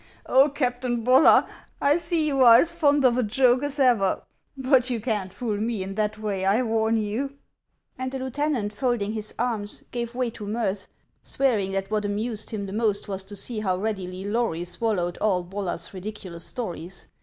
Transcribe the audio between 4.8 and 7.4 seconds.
you can't fool me in that way, I warn you."